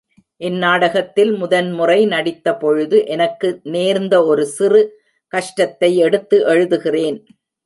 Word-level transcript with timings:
இந்நாடகத்தில் 0.41 1.33
முதன் 1.33 1.69
முறை 1.71 1.97
நடித்தபொழுது 2.05 2.97
எனக்கு 3.07 3.49
நேர்ந்த 3.75 4.23
ஒரு 4.25 4.45
சிறு 4.45 4.81
கஷ்டத்தை 5.33 5.91
எடுத்து 5.97 6.39
எழுதுகிறேன். 6.47 7.19